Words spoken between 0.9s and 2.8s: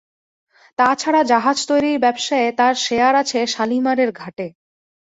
ছাড়া জাহাজ-তৈরির ব্যবসায়ে তাঁর